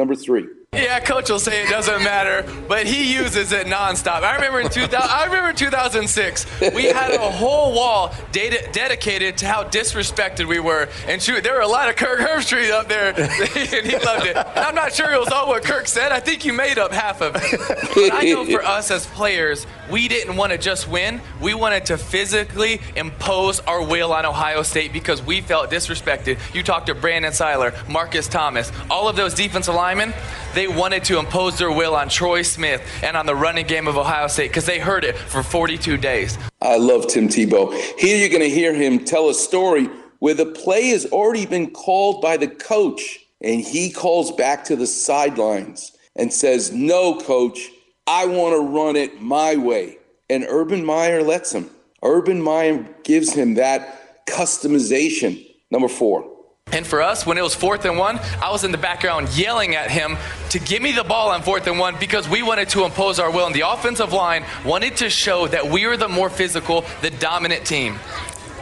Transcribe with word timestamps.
Number 0.00 0.14
three. 0.14 0.46
Yeah, 0.72 1.00
coach 1.00 1.28
will 1.28 1.40
say 1.40 1.64
it 1.64 1.68
doesn't 1.68 2.04
matter, 2.04 2.46
but 2.68 2.86
he 2.86 3.12
uses 3.12 3.50
it 3.50 3.66
nonstop. 3.66 4.22
I 4.22 4.36
remember 4.36 4.60
in 4.60 4.68
2000, 4.68 4.94
I 5.10 5.24
remember 5.24 5.52
2006, 5.52 6.46
we 6.72 6.84
had 6.84 7.10
a 7.10 7.18
whole 7.28 7.74
wall 7.74 8.14
ded- 8.30 8.70
dedicated 8.70 9.36
to 9.38 9.48
how 9.48 9.64
disrespected 9.64 10.46
we 10.46 10.60
were. 10.60 10.88
And 11.08 11.20
shoot, 11.20 11.42
there 11.42 11.54
were 11.54 11.60
a 11.62 11.66
lot 11.66 11.88
of 11.88 11.96
Kirk 11.96 12.20
Herbstreit 12.20 12.70
up 12.70 12.88
there, 12.88 13.08
and 13.18 13.84
he 13.84 13.98
loved 13.98 14.26
it. 14.26 14.36
And 14.36 14.58
I'm 14.60 14.76
not 14.76 14.92
sure 14.94 15.10
it 15.12 15.18
was 15.18 15.30
all 15.32 15.48
what 15.48 15.64
Kirk 15.64 15.88
said. 15.88 16.12
I 16.12 16.20
think 16.20 16.44
you 16.44 16.52
made 16.52 16.78
up 16.78 16.92
half 16.92 17.20
of 17.20 17.34
it. 17.34 17.58
But 17.92 18.12
I 18.14 18.22
know 18.30 18.44
for 18.44 18.64
us 18.64 18.92
as 18.92 19.06
players, 19.08 19.66
we 19.90 20.06
didn't 20.06 20.36
want 20.36 20.52
to 20.52 20.58
just 20.58 20.86
win. 20.86 21.20
We 21.42 21.52
wanted 21.52 21.86
to 21.86 21.98
physically 21.98 22.80
impose 22.94 23.58
our 23.60 23.84
will 23.84 24.12
on 24.12 24.24
Ohio 24.24 24.62
State 24.62 24.92
because 24.92 25.20
we 25.20 25.40
felt 25.40 25.68
disrespected. 25.68 26.38
You 26.54 26.62
talked 26.62 26.86
to 26.86 26.94
Brandon 26.94 27.32
Siler, 27.32 27.74
Marcus 27.88 28.28
Thomas, 28.28 28.70
all 28.88 29.08
of 29.08 29.16
those 29.16 29.34
defensive 29.34 29.74
linemen. 29.74 30.14
They 30.54 30.66
wanted 30.66 31.04
to 31.04 31.18
impose 31.18 31.58
their 31.58 31.70
will 31.70 31.94
on 31.94 32.08
Troy 32.08 32.42
Smith 32.42 32.82
and 33.02 33.16
on 33.16 33.26
the 33.26 33.34
running 33.34 33.66
game 33.66 33.86
of 33.86 33.96
Ohio 33.96 34.26
State 34.26 34.48
because 34.48 34.66
they 34.66 34.80
heard 34.80 35.04
it 35.04 35.16
for 35.16 35.42
42 35.42 35.96
days. 35.96 36.38
I 36.60 36.76
love 36.76 37.06
Tim 37.06 37.28
Tebow. 37.28 37.72
Here 37.98 38.16
you're 38.16 38.28
going 38.28 38.40
to 38.42 38.50
hear 38.50 38.74
him 38.74 39.04
tell 39.04 39.28
a 39.28 39.34
story 39.34 39.88
where 40.18 40.34
the 40.34 40.46
play 40.46 40.88
has 40.88 41.06
already 41.06 41.46
been 41.46 41.70
called 41.70 42.20
by 42.20 42.36
the 42.36 42.48
coach, 42.48 43.20
and 43.40 43.60
he 43.60 43.90
calls 43.90 44.32
back 44.32 44.64
to 44.64 44.76
the 44.76 44.86
sidelines 44.86 45.96
and 46.16 46.32
says, 46.32 46.72
No, 46.72 47.18
coach, 47.18 47.70
I 48.06 48.26
want 48.26 48.54
to 48.54 48.60
run 48.60 48.96
it 48.96 49.20
my 49.20 49.56
way. 49.56 49.98
And 50.28 50.44
Urban 50.48 50.84
Meyer 50.84 51.22
lets 51.22 51.52
him. 51.52 51.70
Urban 52.02 52.42
Meyer 52.42 52.86
gives 53.04 53.32
him 53.32 53.54
that 53.54 54.26
customization. 54.26 55.46
Number 55.70 55.88
four. 55.88 56.29
And 56.72 56.86
for 56.86 57.02
us, 57.02 57.26
when 57.26 57.36
it 57.38 57.42
was 57.42 57.54
fourth 57.54 57.84
and 57.84 57.98
one, 57.98 58.18
I 58.40 58.50
was 58.50 58.64
in 58.64 58.72
the 58.72 58.78
background 58.78 59.28
yelling 59.36 59.74
at 59.74 59.90
him 59.90 60.16
to 60.50 60.58
give 60.58 60.82
me 60.82 60.92
the 60.92 61.04
ball 61.04 61.30
on 61.30 61.42
fourth 61.42 61.66
and 61.66 61.78
one 61.78 61.96
because 61.98 62.28
we 62.28 62.42
wanted 62.42 62.68
to 62.70 62.84
impose 62.84 63.18
our 63.18 63.30
will. 63.30 63.46
And 63.46 63.54
the 63.54 63.68
offensive 63.68 64.12
line 64.12 64.44
wanted 64.64 64.96
to 64.98 65.10
show 65.10 65.46
that 65.48 65.66
we 65.66 65.86
were 65.86 65.96
the 65.96 66.08
more 66.08 66.30
physical, 66.30 66.84
the 67.02 67.10
dominant 67.10 67.66
team. 67.66 67.98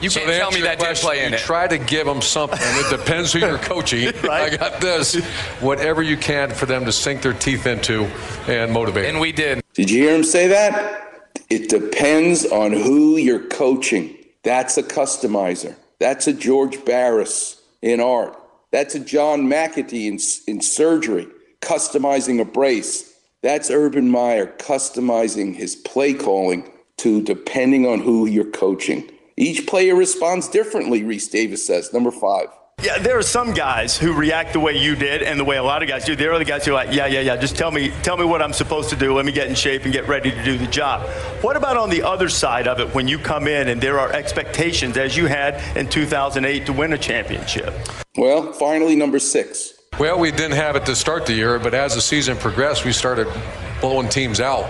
You 0.00 0.10
So 0.10 0.20
can't 0.20 0.32
tell 0.32 0.50
me 0.50 0.58
your 0.58 0.66
that 0.68 0.78
didn't 0.78 0.98
play 0.98 1.24
in 1.24 1.30
you 1.30 1.36
it. 1.36 1.40
try 1.40 1.66
to 1.66 1.78
give 1.78 2.06
them 2.06 2.20
something. 2.20 2.58
It 2.60 2.90
depends 2.94 3.32
who 3.32 3.38
you're 3.38 3.58
coaching. 3.72 4.08
I 4.28 4.54
got 4.54 4.80
this. 4.80 5.14
Whatever 5.60 6.02
you 6.02 6.16
can 6.18 6.50
for 6.50 6.66
them 6.66 6.84
to 6.84 6.92
sink 6.92 7.22
their 7.22 7.32
teeth 7.32 7.66
into 7.66 8.04
and 8.46 8.70
motivate. 8.72 9.06
And 9.06 9.18
we 9.20 9.32
did. 9.32 9.62
Did 9.72 9.88
you 9.90 10.02
hear 10.02 10.14
him 10.14 10.24
say 10.24 10.48
that? 10.48 11.30
It 11.48 11.68
depends 11.70 12.44
on 12.44 12.72
who 12.72 13.16
you're 13.16 13.46
coaching. 13.48 14.14
That's 14.42 14.76
a 14.76 14.82
customizer. 14.82 15.74
That's 16.00 16.26
a 16.26 16.32
George 16.34 16.84
Barris 16.84 17.62
in 17.84 18.00
art. 18.00 18.36
That's 18.72 18.94
a 18.94 18.98
John 18.98 19.42
McAtee 19.42 20.06
in, 20.06 20.18
in 20.52 20.60
surgery, 20.62 21.28
customizing 21.60 22.40
a 22.40 22.44
brace. 22.44 23.12
That's 23.42 23.70
Urban 23.70 24.10
Meyer 24.10 24.46
customizing 24.58 25.54
his 25.54 25.76
play 25.76 26.14
calling 26.14 26.68
to 26.96 27.22
depending 27.22 27.86
on 27.86 28.00
who 28.00 28.26
you're 28.26 28.50
coaching. 28.50 29.08
Each 29.36 29.66
player 29.66 29.94
responds 29.94 30.48
differently, 30.48 31.02
Rece 31.02 31.30
Davis 31.30 31.66
says. 31.66 31.92
Number 31.92 32.10
five. 32.10 32.48
Yeah, 32.82 32.98
there 32.98 33.16
are 33.16 33.22
some 33.22 33.54
guys 33.54 33.96
who 33.96 34.12
react 34.12 34.52
the 34.52 34.60
way 34.60 34.76
you 34.76 34.94
did 34.94 35.22
and 35.22 35.40
the 35.40 35.44
way 35.44 35.56
a 35.56 35.62
lot 35.62 35.82
of 35.82 35.88
guys 35.88 36.04
do. 36.04 36.14
There 36.14 36.32
are 36.34 36.38
the 36.38 36.44
guys 36.44 36.66
who 36.66 36.72
are 36.72 36.74
like, 36.74 36.94
yeah, 36.94 37.06
yeah, 37.06 37.20
yeah, 37.20 37.36
just 37.36 37.56
tell 37.56 37.70
me, 37.70 37.90
tell 38.02 38.18
me 38.18 38.26
what 38.26 38.42
I'm 38.42 38.52
supposed 38.52 38.90
to 38.90 38.96
do. 38.96 39.14
Let 39.14 39.24
me 39.24 39.32
get 39.32 39.48
in 39.48 39.54
shape 39.54 39.84
and 39.84 39.92
get 39.92 40.06
ready 40.06 40.30
to 40.30 40.44
do 40.44 40.58
the 40.58 40.66
job. 40.66 41.08
What 41.40 41.56
about 41.56 41.78
on 41.78 41.88
the 41.88 42.02
other 42.02 42.28
side 42.28 42.68
of 42.68 42.80
it 42.80 42.94
when 42.94 43.08
you 43.08 43.18
come 43.18 43.48
in 43.48 43.68
and 43.68 43.80
there 43.80 43.98
are 43.98 44.12
expectations 44.12 44.98
as 44.98 45.16
you 45.16 45.26
had 45.26 45.62
in 45.76 45.88
2008 45.88 46.66
to 46.66 46.72
win 46.74 46.92
a 46.92 46.98
championship? 46.98 47.72
Well, 48.16 48.52
finally, 48.52 48.96
number 48.96 49.18
six. 49.18 49.73
Well, 49.98 50.18
we 50.18 50.32
didn't 50.32 50.56
have 50.56 50.74
it 50.74 50.86
to 50.86 50.96
start 50.96 51.24
the 51.24 51.34
year, 51.34 51.58
but 51.60 51.72
as 51.72 51.94
the 51.94 52.00
season 52.00 52.36
progressed, 52.36 52.84
we 52.84 52.92
started 52.92 53.28
blowing 53.80 54.08
teams 54.08 54.40
out. 54.40 54.64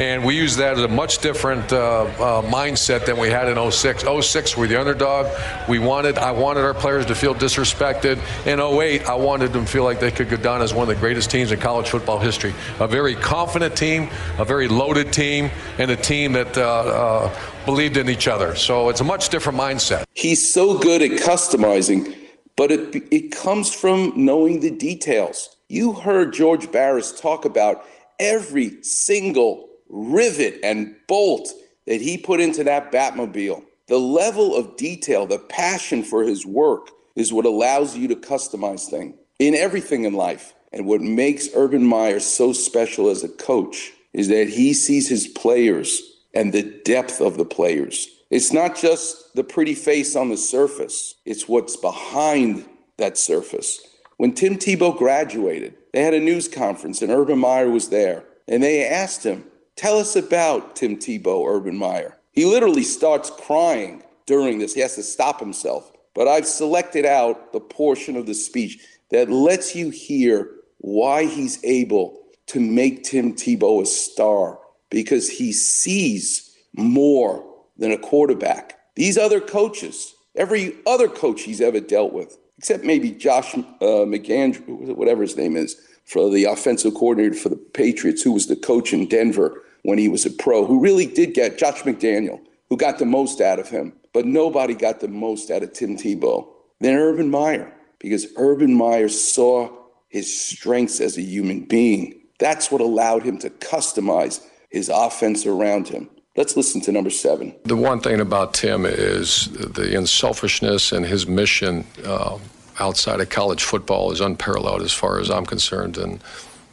And 0.00 0.24
we 0.24 0.36
used 0.36 0.58
that 0.58 0.76
as 0.76 0.84
a 0.84 0.88
much 0.88 1.18
different 1.18 1.72
uh, 1.72 2.02
uh, 2.02 2.42
mindset 2.42 3.06
than 3.06 3.16
we 3.16 3.30
had 3.30 3.48
in 3.48 3.70
06. 3.70 4.04
06, 4.04 4.56
we're 4.56 4.68
the 4.68 4.78
underdog. 4.78 5.26
We 5.68 5.80
wanted, 5.80 6.18
I 6.18 6.30
wanted 6.30 6.60
our 6.60 6.74
players 6.74 7.06
to 7.06 7.14
feel 7.16 7.34
disrespected. 7.34 8.18
In 8.46 8.60
08, 8.60 9.08
I 9.08 9.14
wanted 9.14 9.52
them 9.52 9.64
to 9.64 9.70
feel 9.70 9.82
like 9.82 9.98
they 9.98 10.12
could 10.12 10.28
go 10.28 10.36
down 10.36 10.62
as 10.62 10.72
one 10.72 10.88
of 10.88 10.94
the 10.94 11.00
greatest 11.00 11.30
teams 11.30 11.50
in 11.50 11.58
college 11.58 11.88
football 11.88 12.20
history. 12.20 12.54
A 12.78 12.86
very 12.86 13.16
confident 13.16 13.76
team, 13.76 14.08
a 14.38 14.44
very 14.44 14.68
loaded 14.68 15.12
team, 15.12 15.50
and 15.78 15.90
a 15.90 15.96
team 15.96 16.32
that 16.34 16.56
uh, 16.56 16.62
uh, 16.62 17.40
believed 17.64 17.96
in 17.96 18.08
each 18.08 18.28
other. 18.28 18.54
So 18.54 18.88
it's 18.88 19.00
a 19.00 19.04
much 19.04 19.30
different 19.30 19.58
mindset. 19.58 20.04
He's 20.14 20.52
so 20.52 20.78
good 20.78 21.02
at 21.02 21.12
customizing, 21.12 22.14
but 22.60 22.70
it, 22.70 22.94
it 23.10 23.32
comes 23.32 23.74
from 23.74 24.12
knowing 24.14 24.60
the 24.60 24.70
details. 24.70 25.56
You 25.70 25.94
heard 25.94 26.34
George 26.34 26.70
Barris 26.70 27.18
talk 27.18 27.46
about 27.46 27.86
every 28.18 28.82
single 28.82 29.66
rivet 29.88 30.60
and 30.62 30.94
bolt 31.08 31.48
that 31.86 32.02
he 32.02 32.18
put 32.18 32.38
into 32.38 32.62
that 32.64 32.92
Batmobile. 32.92 33.64
The 33.86 33.96
level 33.96 34.54
of 34.54 34.76
detail, 34.76 35.24
the 35.24 35.38
passion 35.38 36.02
for 36.02 36.22
his 36.22 36.44
work 36.44 36.88
is 37.16 37.32
what 37.32 37.46
allows 37.46 37.96
you 37.96 38.08
to 38.08 38.14
customize 38.14 38.90
things 38.90 39.16
in 39.38 39.54
everything 39.54 40.04
in 40.04 40.12
life. 40.12 40.52
And 40.70 40.84
what 40.84 41.00
makes 41.00 41.48
Urban 41.54 41.86
Meyer 41.86 42.20
so 42.20 42.52
special 42.52 43.08
as 43.08 43.24
a 43.24 43.30
coach 43.30 43.90
is 44.12 44.28
that 44.28 44.50
he 44.50 44.74
sees 44.74 45.08
his 45.08 45.26
players 45.28 46.02
and 46.34 46.52
the 46.52 46.64
depth 46.84 47.22
of 47.22 47.38
the 47.38 47.46
players. 47.46 48.06
It's 48.30 48.52
not 48.52 48.76
just 48.76 49.34
the 49.34 49.44
pretty 49.44 49.74
face 49.74 50.14
on 50.14 50.28
the 50.28 50.36
surface, 50.36 51.14
it's 51.24 51.48
what's 51.48 51.76
behind 51.76 52.64
that 52.96 53.18
surface. 53.18 53.80
When 54.18 54.34
Tim 54.34 54.56
Tebow 54.56 54.96
graduated, 54.96 55.74
they 55.92 56.02
had 56.02 56.14
a 56.14 56.20
news 56.20 56.46
conference 56.46 57.02
and 57.02 57.10
Urban 57.10 57.38
Meyer 57.38 57.70
was 57.70 57.88
there. 57.88 58.24
And 58.46 58.62
they 58.62 58.86
asked 58.86 59.24
him, 59.24 59.44
Tell 59.76 59.98
us 59.98 60.14
about 60.14 60.76
Tim 60.76 60.96
Tebow, 60.96 61.46
Urban 61.48 61.76
Meyer. 61.76 62.18
He 62.32 62.44
literally 62.44 62.82
starts 62.82 63.30
crying 63.30 64.02
during 64.26 64.58
this. 64.58 64.74
He 64.74 64.80
has 64.80 64.96
to 64.96 65.02
stop 65.02 65.40
himself. 65.40 65.90
But 66.14 66.28
I've 66.28 66.46
selected 66.46 67.06
out 67.06 67.52
the 67.52 67.60
portion 67.60 68.16
of 68.16 68.26
the 68.26 68.34
speech 68.34 68.78
that 69.10 69.30
lets 69.30 69.74
you 69.74 69.90
hear 69.90 70.50
why 70.78 71.24
he's 71.24 71.62
able 71.64 72.20
to 72.48 72.60
make 72.60 73.04
Tim 73.04 73.34
Tebow 73.34 73.82
a 73.82 73.86
star 73.86 74.58
because 74.90 75.28
he 75.28 75.52
sees 75.52 76.54
more 76.74 77.44
than 77.80 77.90
a 77.90 77.98
quarterback. 77.98 78.78
These 78.94 79.18
other 79.18 79.40
coaches, 79.40 80.14
every 80.36 80.76
other 80.86 81.08
coach 81.08 81.42
he's 81.42 81.60
ever 81.60 81.80
dealt 81.80 82.12
with, 82.12 82.38
except 82.58 82.84
maybe 82.84 83.10
Josh 83.10 83.54
uh, 83.54 84.04
McAndrew, 84.06 84.94
whatever 84.94 85.22
his 85.22 85.36
name 85.36 85.56
is, 85.56 85.80
for 86.04 86.30
the 86.30 86.44
offensive 86.44 86.94
coordinator 86.94 87.34
for 87.34 87.48
the 87.48 87.56
Patriots, 87.56 88.22
who 88.22 88.32
was 88.32 88.46
the 88.46 88.56
coach 88.56 88.92
in 88.92 89.08
Denver 89.08 89.62
when 89.82 89.98
he 89.98 90.08
was 90.08 90.26
a 90.26 90.30
pro, 90.30 90.66
who 90.66 90.80
really 90.80 91.06
did 91.06 91.34
get 91.34 91.58
Josh 91.58 91.82
McDaniel, 91.82 92.40
who 92.68 92.76
got 92.76 92.98
the 92.98 93.06
most 93.06 93.40
out 93.40 93.58
of 93.58 93.68
him. 93.68 93.92
But 94.12 94.26
nobody 94.26 94.74
got 94.74 95.00
the 95.00 95.08
most 95.08 95.50
out 95.50 95.62
of 95.62 95.72
Tim 95.72 95.96
Tebow 95.96 96.46
than 96.80 96.96
Urban 96.96 97.30
Meyer, 97.30 97.72
because 97.98 98.26
Urban 98.36 98.74
Meyer 98.74 99.08
saw 99.08 99.70
his 100.08 100.38
strengths 100.38 101.00
as 101.00 101.16
a 101.16 101.22
human 101.22 101.60
being. 101.60 102.20
That's 102.38 102.70
what 102.70 102.80
allowed 102.80 103.22
him 103.22 103.38
to 103.38 103.50
customize 103.50 104.44
his 104.68 104.88
offense 104.88 105.46
around 105.46 105.88
him. 105.88 106.10
Let's 106.36 106.56
listen 106.56 106.80
to 106.82 106.92
number 106.92 107.10
seven. 107.10 107.54
The 107.64 107.76
one 107.76 108.00
thing 108.00 108.20
about 108.20 108.54
Tim 108.54 108.86
is 108.86 109.48
the 109.48 109.96
unselfishness 109.96 110.92
and 110.92 111.04
his 111.04 111.26
mission 111.26 111.84
uh, 112.04 112.38
outside 112.78 113.20
of 113.20 113.28
college 113.30 113.64
football 113.64 114.12
is 114.12 114.20
unparalleled 114.20 114.82
as 114.82 114.92
far 114.92 115.18
as 115.18 115.28
I'm 115.28 115.44
concerned, 115.44 115.98
and 115.98 116.22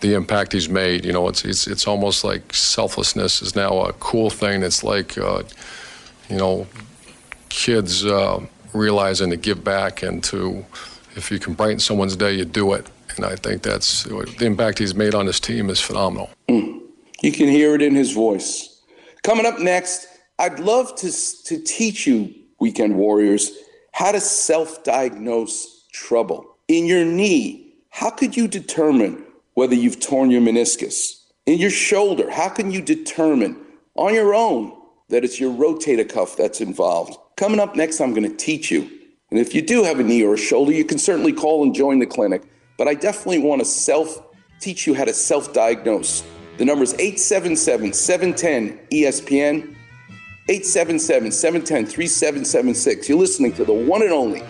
the 0.00 0.14
impact 0.14 0.52
he's 0.52 0.68
made. 0.68 1.04
You 1.04 1.12
know, 1.14 1.28
it's 1.28 1.44
it's 1.44 1.66
it's 1.66 1.86
almost 1.86 2.24
like 2.24 2.54
selflessness 2.54 3.40
is 3.40 3.56
now 3.56 3.80
a 3.80 3.94
cool 3.94 4.28
thing. 4.28 4.62
It's 4.62 4.84
like, 4.84 5.16
uh, 5.16 5.42
you 6.28 6.36
know, 6.36 6.66
kids 7.48 8.04
uh, 8.04 8.44
realizing 8.74 9.30
to 9.30 9.36
give 9.36 9.64
back 9.64 10.02
and 10.02 10.22
to, 10.24 10.64
if 11.16 11.30
you 11.30 11.38
can 11.38 11.54
brighten 11.54 11.80
someone's 11.80 12.16
day, 12.16 12.34
you 12.34 12.44
do 12.44 12.74
it. 12.74 12.86
And 13.16 13.24
I 13.24 13.34
think 13.34 13.62
that's 13.62 14.04
the 14.04 14.44
impact 14.44 14.78
he's 14.78 14.94
made 14.94 15.14
on 15.14 15.26
his 15.26 15.40
team 15.40 15.70
is 15.70 15.80
phenomenal. 15.80 16.30
Mm. 16.48 16.82
You 17.22 17.32
can 17.32 17.48
hear 17.48 17.74
it 17.74 17.82
in 17.82 17.94
his 17.94 18.12
voice. 18.12 18.77
Coming 19.28 19.44
up 19.44 19.58
next, 19.58 20.08
I'd 20.38 20.58
love 20.58 20.96
to, 21.00 21.12
to 21.44 21.62
teach 21.62 22.06
you, 22.06 22.34
Weekend 22.60 22.96
Warriors, 22.96 23.52
how 23.92 24.10
to 24.10 24.20
self 24.20 24.82
diagnose 24.84 25.84
trouble. 25.92 26.56
In 26.66 26.86
your 26.86 27.04
knee, 27.04 27.74
how 27.90 28.08
could 28.08 28.38
you 28.38 28.48
determine 28.48 29.22
whether 29.52 29.74
you've 29.74 30.00
torn 30.00 30.30
your 30.30 30.40
meniscus? 30.40 31.24
In 31.44 31.58
your 31.58 31.68
shoulder, 31.68 32.30
how 32.30 32.48
can 32.48 32.70
you 32.70 32.80
determine 32.80 33.60
on 33.96 34.14
your 34.14 34.34
own 34.34 34.74
that 35.10 35.24
it's 35.24 35.38
your 35.38 35.52
rotator 35.52 36.08
cuff 36.08 36.34
that's 36.34 36.62
involved? 36.62 37.18
Coming 37.36 37.60
up 37.60 37.76
next, 37.76 38.00
I'm 38.00 38.14
going 38.14 38.30
to 38.30 38.34
teach 38.34 38.70
you. 38.70 38.90
And 39.30 39.38
if 39.38 39.54
you 39.54 39.60
do 39.60 39.84
have 39.84 40.00
a 40.00 40.04
knee 40.04 40.24
or 40.24 40.32
a 40.32 40.38
shoulder, 40.38 40.72
you 40.72 40.86
can 40.86 40.96
certainly 40.96 41.34
call 41.34 41.62
and 41.64 41.74
join 41.74 41.98
the 41.98 42.06
clinic. 42.06 42.44
But 42.78 42.88
I 42.88 42.94
definitely 42.94 43.40
want 43.40 43.60
to 43.60 43.66
self 43.66 44.22
teach 44.58 44.86
you 44.86 44.94
how 44.94 45.04
to 45.04 45.12
self 45.12 45.52
diagnose. 45.52 46.24
The 46.58 46.64
number 46.64 46.82
is 46.82 46.94
877 46.94 47.92
710 47.92 48.80
ESPN, 48.90 49.76
877 50.48 51.30
710 51.30 51.86
3776. 51.86 53.08
You're 53.08 53.16
listening 53.16 53.52
to 53.52 53.64
the 53.64 53.72
one 53.72 54.02
and 54.02 54.10
only 54.10 54.42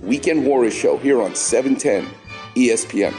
Weekend 0.00 0.44
Warrior 0.44 0.72
Show 0.72 0.96
here 0.96 1.22
on 1.22 1.36
710 1.36 2.12
ESPN. 2.56 3.14